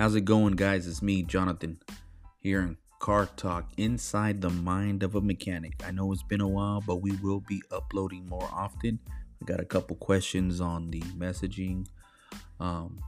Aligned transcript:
How's 0.00 0.14
it 0.14 0.22
going, 0.22 0.54
guys? 0.56 0.86
It's 0.86 1.02
me, 1.02 1.22
Jonathan, 1.22 1.78
here 2.38 2.62
in 2.62 2.78
Car 3.00 3.28
Talk 3.36 3.70
Inside 3.76 4.40
the 4.40 4.48
Mind 4.48 5.02
of 5.02 5.14
a 5.14 5.20
Mechanic. 5.20 5.74
I 5.86 5.90
know 5.90 6.10
it's 6.10 6.22
been 6.22 6.40
a 6.40 6.48
while, 6.48 6.80
but 6.80 7.02
we 7.02 7.10
will 7.16 7.40
be 7.40 7.62
uploading 7.70 8.26
more 8.26 8.48
often. 8.50 8.98
I 9.10 9.44
got 9.44 9.60
a 9.60 9.64
couple 9.66 9.96
questions 9.96 10.58
on 10.58 10.90
the 10.90 11.02
messaging, 11.02 11.86
um, 12.60 12.98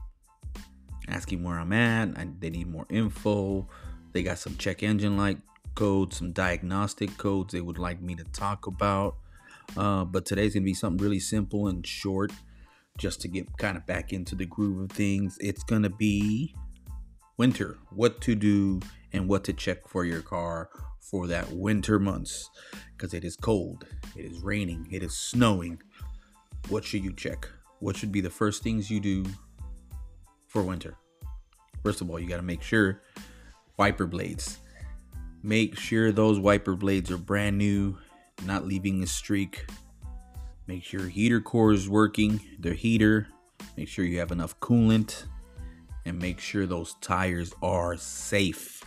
asking 1.07 1.43
where 1.43 1.57
I'm 1.57 1.73
at. 1.73 2.15
I, 2.15 2.27
they 2.37 2.51
need 2.51 2.67
more 2.67 2.85
info. 2.91 3.67
They 4.11 4.21
got 4.21 4.37
some 4.37 4.55
check 4.57 4.83
engine 4.83 5.17
light 5.17 5.39
codes, 5.73 6.17
some 6.17 6.31
diagnostic 6.31 7.17
codes 7.17 7.53
they 7.53 7.61
would 7.61 7.79
like 7.79 8.03
me 8.03 8.13
to 8.13 8.23
talk 8.25 8.67
about. 8.67 9.15
Uh, 9.75 10.05
but 10.05 10.27
today's 10.27 10.53
gonna 10.53 10.63
be 10.63 10.75
something 10.75 11.03
really 11.03 11.19
simple 11.19 11.69
and 11.69 11.87
short, 11.87 12.31
just 12.99 13.19
to 13.21 13.27
get 13.27 13.47
kind 13.57 13.77
of 13.77 13.87
back 13.87 14.13
into 14.13 14.35
the 14.35 14.45
groove 14.45 14.79
of 14.79 14.91
things. 14.91 15.39
It's 15.41 15.63
gonna 15.63 15.89
be 15.89 16.53
winter, 17.37 17.77
what 17.89 18.21
to 18.21 18.35
do 18.35 18.79
and 19.11 19.27
what 19.27 19.43
to 19.45 19.53
check 19.53 19.87
for 19.87 20.05
your 20.05 20.21
car 20.21 20.69
for 20.99 21.27
that 21.27 21.51
winter 21.51 21.99
months 21.99 22.49
because 22.95 23.13
it 23.13 23.23
is 23.23 23.35
cold, 23.35 23.85
it 24.15 24.25
is 24.25 24.41
raining, 24.41 24.87
it 24.91 25.03
is 25.03 25.15
snowing. 25.15 25.81
What 26.69 26.83
should 26.83 27.03
you 27.03 27.13
check? 27.13 27.47
What 27.79 27.97
should 27.97 28.11
be 28.11 28.21
the 28.21 28.29
first 28.29 28.63
things 28.63 28.89
you 28.89 28.99
do 28.99 29.25
for 30.47 30.63
winter? 30.63 30.95
First 31.83 32.01
of 32.01 32.09
all, 32.09 32.19
you 32.19 32.27
got 32.27 32.37
to 32.37 32.43
make 32.43 32.61
sure 32.61 33.01
wiper 33.77 34.05
blades. 34.05 34.59
Make 35.41 35.77
sure 35.77 36.11
those 36.11 36.39
wiper 36.39 36.75
blades 36.75 37.11
are 37.11 37.17
brand 37.17 37.57
new, 37.57 37.97
not 38.45 38.65
leaving 38.65 39.03
a 39.03 39.07
streak. 39.07 39.65
Make 40.65 40.83
sure 40.83 41.09
heater 41.09 41.41
core 41.41 41.73
is 41.73 41.89
working, 41.89 42.39
the 42.57 42.73
heater. 42.73 43.27
Make 43.75 43.89
sure 43.89 44.05
you 44.05 44.19
have 44.19 44.31
enough 44.31 44.57
coolant 44.61 45.25
and 46.05 46.19
make 46.19 46.39
sure 46.39 46.65
those 46.65 46.95
tires 47.01 47.53
are 47.61 47.97
safe. 47.97 48.83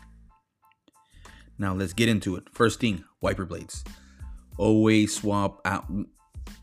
Now 1.59 1.75
let's 1.75 1.93
get 1.93 2.09
into 2.09 2.37
it. 2.37 2.45
First 2.53 2.81
thing, 2.81 3.05
wiper 3.21 3.45
blades. 3.45 3.85
Always 4.59 5.15
swap 5.15 5.61
out. 5.65 5.87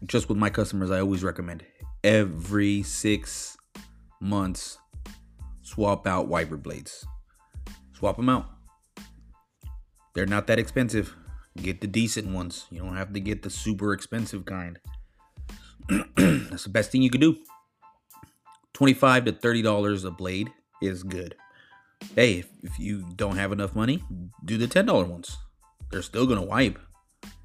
Just 0.06 0.30
with 0.30 0.38
my 0.38 0.50
customers, 0.50 0.92
I 0.92 1.00
always 1.00 1.24
recommend 1.24 1.64
every 2.04 2.84
six 2.84 3.58
months 4.20 4.78
swap 5.62 6.06
out 6.06 6.28
wiper 6.28 6.58
blades. 6.58 7.06
Swap 7.94 8.18
them 8.18 8.30
out. 8.30 8.50
They're 10.14 10.26
not 10.26 10.48
that 10.48 10.60
expensive. 10.60 11.16
Get 11.58 11.82
the 11.82 11.88
decent 11.88 12.28
ones. 12.28 12.66
You 12.70 12.80
don't 12.80 12.98
have 12.98 13.14
to 13.14 13.20
get 13.20 13.44
the 13.44 13.50
super 13.50 13.94
expensive 13.94 14.46
kind. 14.46 14.80
That's 16.18 16.64
the 16.64 16.70
best 16.70 16.92
thing 16.92 17.02
you 17.02 17.10
could 17.10 17.22
do. 17.22 17.38
25 18.74 19.26
to 19.26 19.32
30 19.32 19.62
dollars 19.62 20.04
a 20.04 20.12
blade 20.12 20.52
is 20.82 21.04
good. 21.04 21.36
Hey 22.16 22.40
if, 22.40 22.50
if 22.64 22.80
you 22.80 23.06
don't 23.16 23.38
have 23.38 23.52
enough 23.52 23.76
money 23.76 24.04
do 24.44 24.58
the 24.58 24.68
10 24.68 24.86
dollar 24.86 25.06
ones. 25.06 25.38
They're 25.92 26.02
still 26.02 26.26
gonna 26.26 26.44
wipe. 26.44 26.80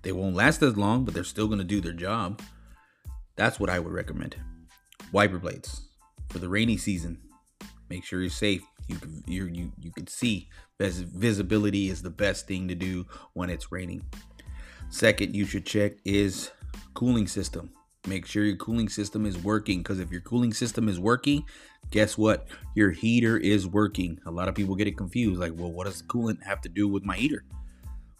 They 0.02 0.12
won't 0.12 0.34
last 0.34 0.62
as 0.62 0.76
long 0.76 1.04
but 1.04 1.14
they're 1.14 1.24
still 1.24 1.48
gonna 1.48 1.64
do 1.64 1.80
their 1.80 1.92
job. 1.92 2.40
That's 3.36 3.60
what 3.60 3.70
i 3.70 3.78
would 3.78 3.92
recommend. 3.92 4.36
Wiper 5.12 5.38
blades 5.38 5.82
for 6.30 6.38
the 6.38 6.48
rainy 6.48 6.76
season. 6.76 7.18
Make 7.88 8.04
sure 8.04 8.20
you're 8.20 8.30
safe. 8.30 8.62
You 8.88 8.96
can 8.96 9.22
you 9.26 9.46
you, 9.46 9.72
you 9.78 9.92
can 9.92 10.06
see 10.06 10.48
visibility 10.80 11.88
is 11.88 12.02
the 12.02 12.10
best 12.10 12.46
thing 12.46 12.68
to 12.68 12.74
do 12.74 13.06
when 13.34 13.50
it's 13.50 13.70
raining. 13.70 14.04
Second 14.88 15.36
you 15.36 15.44
should 15.44 15.66
check 15.66 15.92
is 16.04 16.50
cooling 16.94 17.26
system 17.26 17.70
Make 18.08 18.26
sure 18.26 18.44
your 18.44 18.56
cooling 18.56 18.88
system 18.88 19.26
is 19.26 19.36
working 19.36 19.78
because 19.78 20.00
if 20.00 20.10
your 20.10 20.22
cooling 20.22 20.54
system 20.54 20.88
is 20.88 20.98
working, 20.98 21.44
guess 21.90 22.16
what? 22.16 22.48
Your 22.74 22.90
heater 22.90 23.36
is 23.36 23.66
working. 23.66 24.18
A 24.26 24.30
lot 24.30 24.48
of 24.48 24.54
people 24.54 24.74
get 24.74 24.88
it 24.88 24.96
confused 24.96 25.38
like, 25.38 25.52
well, 25.54 25.70
what 25.70 25.86
does 25.86 26.02
coolant 26.02 26.42
have 26.42 26.60
to 26.62 26.68
do 26.68 26.88
with 26.88 27.04
my 27.04 27.16
heater? 27.16 27.44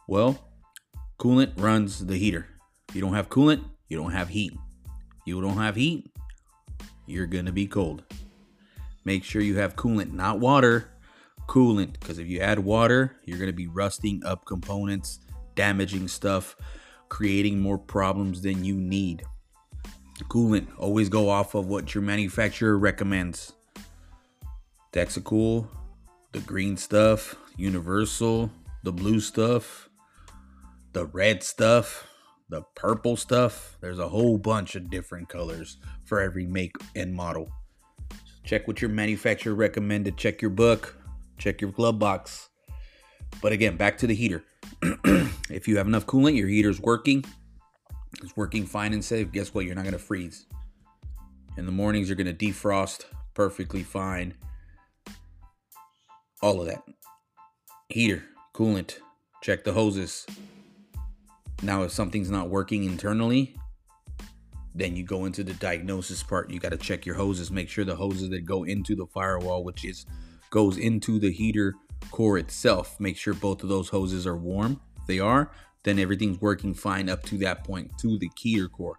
Well, 0.07 0.39
coolant 1.19 1.61
runs 1.61 2.05
the 2.05 2.17
heater. 2.17 2.47
If 2.89 2.95
you 2.95 3.01
don't 3.01 3.15
have 3.15 3.29
coolant, 3.29 3.65
you 3.89 3.97
don't 3.97 4.13
have 4.13 4.29
heat. 4.29 4.53
You 5.25 5.41
don't 5.41 5.59
have 5.59 5.77
heat, 5.77 6.11
you're 7.07 7.27
going 7.27 7.47
to 7.47 7.53
be 7.53 7.67
cold. 7.67 8.03
Make 9.05 9.25
sure 9.25 9.43
you 9.43 9.59
have 9.59 9.77
coolant, 9.77 10.13
not 10.13 10.41
water, 10.41 10.91
coolant 11.47 11.93
because 12.01 12.19
if 12.19 12.27
you 12.29 12.41
add 12.41 12.59
water, 12.59 13.17
you're 13.25 13.39
going 13.39 13.51
to 13.51 13.57
be 13.57 13.67
rusting 13.67 14.23
up 14.25 14.45
components, 14.45 15.21
damaging 15.55 16.09
stuff, 16.09 16.57
creating 17.09 17.61
more 17.61 17.79
problems 17.79 18.43
than 18.43 18.65
you 18.65 18.75
need 18.75 19.23
coolant. 20.25 20.67
Always 20.79 21.09
go 21.09 21.29
off 21.29 21.55
of 21.55 21.67
what 21.67 21.95
your 21.95 22.03
manufacturer 22.03 22.79
recommends. 22.79 23.53
Texacool, 24.93 25.69
the 26.33 26.41
green 26.41 26.77
stuff, 26.77 27.37
Universal, 27.57 28.51
the 28.85 28.93
blue 28.93 29.21
stuff, 29.21 29.89
the 30.93 31.07
red 31.07 31.43
stuff, 31.43 32.07
the 32.49 32.63
purple 32.75 33.17
stuff. 33.17 33.77
There's 33.81 33.99
a 33.99 34.09
whole 34.09 34.39
bunch 34.39 34.75
of 34.77 34.91
different 34.91 35.29
colors 35.29 35.79
for 36.05 36.21
every 36.21 36.47
make 36.47 36.77
and 36.95 37.13
model. 37.13 37.51
Check 38.45 38.67
what 38.67 38.81
your 38.81 38.91
manufacturer 38.91 39.55
recommended. 39.55 40.17
Check 40.17 40.41
your 40.41 40.51
book. 40.51 40.97
Check 41.37 41.61
your 41.61 41.71
glove 41.71 41.99
box. 41.99 42.49
But 43.43 43.53
again, 43.53 43.77
back 43.77 43.99
to 43.99 44.07
the 44.07 44.15
heater. 44.15 44.43
if 45.51 45.69
you 45.69 45.77
have 45.77 45.87
enough 45.87 46.07
coolant, 46.07 46.37
your 46.37 46.49
heater's 46.49 46.81
working, 46.81 47.25
it's 48.23 48.37
working 48.37 48.67
fine 48.67 48.93
and 48.93 49.05
safe. 49.05 49.33
Guess 49.33 49.55
what? 49.55 49.65
You're 49.65 49.75
not 49.75 49.85
going 49.85 49.93
to 49.93 49.99
freeze. 49.99 50.47
In 51.57 51.67
the 51.67 51.73
mornings, 51.73 52.09
you're 52.09 52.17
going 52.17 52.35
to 52.35 52.47
defrost 52.47 53.05
perfectly 53.35 53.83
fine. 53.83 54.35
All 56.43 56.61
of 56.61 56.67
that. 56.67 56.83
Heater, 57.89 58.25
coolant, 58.55 58.99
check 59.43 59.65
the 59.65 59.73
hoses. 59.73 60.27
Now, 61.63 61.83
if 61.83 61.93
something's 61.93 62.31
not 62.31 62.51
working 62.51 62.85
internally, 62.85 63.57
then 64.75 64.95
you 64.95 65.03
go 65.03 65.25
into 65.25 65.43
the 65.43 65.55
diagnosis 65.55 66.23
part. 66.23 66.51
You 66.51 66.61
got 66.61 66.71
to 66.71 66.77
check 66.77 67.05
your 67.05 67.17
hoses, 67.17 67.51
make 67.51 67.69
sure 67.69 67.85
the 67.85 67.97
hoses 67.97 68.31
that 68.31 68.45
go 68.45 68.63
into 68.63 68.95
the 68.95 69.07
firewall, 69.07 69.65
which 69.65 69.85
is 69.85 70.07
goes 70.51 70.79
into 70.79 71.19
the 71.19 71.33
heater 71.33 71.75
core 72.11 72.39
itself, 72.39 72.99
make 73.01 73.17
sure 73.17 73.35
both 73.35 73.63
of 73.63 73.69
those 73.69 73.89
hoses 73.89 74.27
are 74.27 74.37
warm. 74.37 74.81
If 74.97 75.07
they 75.07 75.19
are, 75.19 75.51
then 75.85 75.99
everything's 75.99 76.41
working 76.41 76.75
fine 76.75 77.09
up 77.09 77.23
to 77.25 77.39
that 77.39 77.65
point 77.65 77.91
to 77.99 78.19
the 78.19 78.31
heater 78.37 78.69
core. 78.69 78.99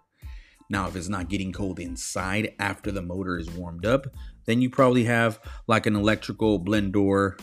Now, 0.68 0.86
if 0.86 0.94
it's 0.94 1.08
not 1.08 1.28
getting 1.28 1.52
cold 1.52 1.80
inside 1.80 2.54
after 2.60 2.92
the 2.92 3.02
motor 3.02 3.36
is 3.36 3.50
warmed 3.50 3.84
up, 3.84 4.06
then 4.46 4.62
you 4.62 4.70
probably 4.70 5.04
have 5.04 5.40
like 5.66 5.86
an 5.86 5.96
electrical 5.96 6.58
blend 6.58 6.92
door 6.92 7.36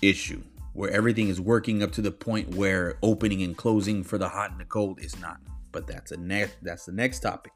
issue 0.00 0.42
where 0.72 0.90
everything 0.90 1.28
is 1.28 1.40
working 1.40 1.82
up 1.82 1.92
to 1.92 2.02
the 2.02 2.10
point 2.10 2.54
where 2.54 2.98
opening 3.02 3.42
and 3.42 3.56
closing 3.56 4.02
for 4.02 4.16
the 4.16 4.28
hot 4.28 4.50
and 4.50 4.60
the 4.60 4.64
cold 4.64 5.00
is 5.02 5.20
not. 5.20 5.38
But 5.70 5.86
that's 5.86 6.12
a 6.12 6.16
next 6.16 6.56
that's 6.62 6.86
the 6.86 6.92
next 6.92 7.20
topic. 7.20 7.52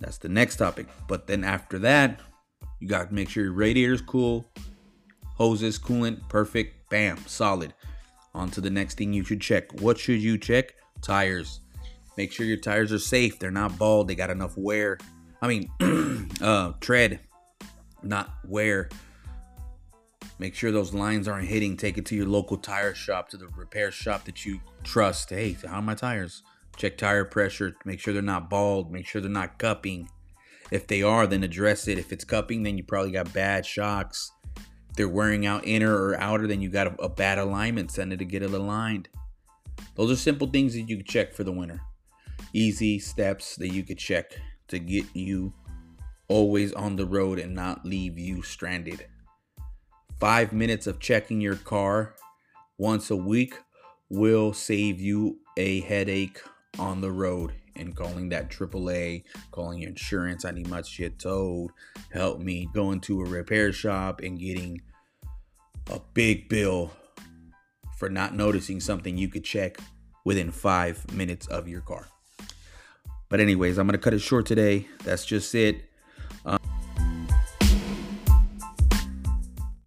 That's 0.00 0.18
the 0.18 0.28
next 0.28 0.56
topic. 0.56 0.86
But 1.08 1.26
then 1.26 1.44
after 1.44 1.78
that, 1.80 2.20
you 2.80 2.88
got 2.88 3.08
to 3.08 3.14
make 3.14 3.28
sure 3.28 3.44
your 3.44 3.52
radiator's 3.52 4.02
cool, 4.02 4.44
hoses, 5.36 5.78
coolant, 5.78 6.28
perfect, 6.28 6.90
bam, 6.90 7.18
solid. 7.26 7.74
On 8.34 8.50
to 8.50 8.60
the 8.60 8.70
next 8.70 8.96
thing 8.96 9.12
you 9.12 9.24
should 9.24 9.40
check. 9.40 9.80
What 9.80 9.98
should 9.98 10.22
you 10.22 10.38
check? 10.38 10.74
Tires. 11.02 11.60
Make 12.16 12.32
sure 12.32 12.46
your 12.46 12.56
tires 12.56 12.92
are 12.92 12.98
safe. 12.98 13.38
They're 13.38 13.50
not 13.50 13.78
bald. 13.78 14.08
They 14.08 14.14
got 14.14 14.30
enough 14.30 14.56
wear. 14.56 14.98
I 15.40 15.48
mean, 15.48 15.70
uh, 16.40 16.72
tread, 16.80 17.20
not 18.02 18.34
wear. 18.46 18.88
Make 20.38 20.54
sure 20.54 20.72
those 20.72 20.94
lines 20.94 21.28
aren't 21.28 21.48
hitting. 21.48 21.76
Take 21.76 21.98
it 21.98 22.06
to 22.06 22.16
your 22.16 22.26
local 22.26 22.56
tire 22.56 22.94
shop, 22.94 23.28
to 23.30 23.36
the 23.36 23.48
repair 23.48 23.90
shop 23.90 24.24
that 24.24 24.44
you 24.44 24.60
trust. 24.82 25.30
Hey, 25.30 25.56
how 25.66 25.76
are 25.76 25.82
my 25.82 25.94
tires? 25.94 26.42
Check 26.76 26.96
tire 26.96 27.24
pressure. 27.24 27.76
Make 27.84 28.00
sure 28.00 28.14
they're 28.14 28.22
not 28.22 28.48
bald. 28.48 28.90
Make 28.90 29.06
sure 29.06 29.20
they're 29.20 29.30
not 29.30 29.58
cupping. 29.58 30.08
If 30.70 30.86
they 30.86 31.02
are, 31.02 31.26
then 31.26 31.42
address 31.42 31.86
it. 31.86 31.98
If 31.98 32.12
it's 32.12 32.24
cupping, 32.24 32.62
then 32.62 32.78
you 32.78 32.84
probably 32.84 33.12
got 33.12 33.32
bad 33.32 33.66
shocks 33.66 34.32
they're 34.96 35.08
wearing 35.08 35.46
out 35.46 35.66
inner 35.66 35.94
or 35.94 36.18
outer, 36.20 36.46
then 36.46 36.60
you 36.60 36.68
got 36.68 36.86
a, 36.86 37.02
a 37.02 37.08
bad 37.08 37.38
alignment. 37.38 37.90
Send 37.90 38.12
it 38.12 38.18
to 38.18 38.24
get 38.24 38.42
it 38.42 38.52
aligned. 38.52 39.08
Those 39.94 40.10
are 40.10 40.16
simple 40.16 40.46
things 40.46 40.74
that 40.74 40.82
you 40.82 40.96
can 40.96 41.06
check 41.06 41.32
for 41.32 41.44
the 41.44 41.52
winter. 41.52 41.80
Easy 42.52 42.98
steps 42.98 43.56
that 43.56 43.68
you 43.68 43.82
could 43.82 43.98
check 43.98 44.32
to 44.68 44.78
get 44.78 45.04
you 45.14 45.52
always 46.28 46.72
on 46.72 46.96
the 46.96 47.06
road 47.06 47.38
and 47.38 47.54
not 47.54 47.84
leave 47.84 48.18
you 48.18 48.42
stranded. 48.42 49.06
Five 50.20 50.52
minutes 50.52 50.86
of 50.86 51.00
checking 51.00 51.40
your 51.40 51.56
car 51.56 52.14
once 52.78 53.10
a 53.10 53.16
week 53.16 53.54
will 54.08 54.52
save 54.52 55.00
you 55.00 55.38
a 55.56 55.80
headache 55.80 56.40
on 56.78 57.00
the 57.00 57.10
road 57.10 57.52
and 57.76 57.94
calling 57.96 58.28
that 58.30 58.50
AAA, 58.50 59.24
calling 59.50 59.80
your 59.80 59.90
insurance. 59.90 60.44
I 60.44 60.50
need 60.50 60.68
my 60.68 60.82
shit 60.82 61.18
towed. 61.18 61.70
Help 62.12 62.40
me 62.40 62.68
going 62.72 63.00
to 63.00 63.20
a 63.20 63.24
repair 63.24 63.72
shop 63.72 64.20
and 64.20 64.38
getting 64.38 64.82
a 65.90 66.00
big 66.14 66.48
bill 66.48 66.92
for 67.98 68.08
not 68.08 68.34
noticing 68.34 68.80
something 68.80 69.16
you 69.16 69.28
could 69.28 69.44
check 69.44 69.78
within 70.24 70.50
five 70.50 71.12
minutes 71.12 71.46
of 71.48 71.68
your 71.68 71.80
car. 71.80 72.08
But, 73.28 73.40
anyways, 73.40 73.78
I'm 73.78 73.86
going 73.86 73.98
to 73.98 74.02
cut 74.02 74.12
it 74.12 74.18
short 74.18 74.44
today. 74.46 74.88
That's 75.04 75.24
just 75.24 75.54
it. 75.54 75.84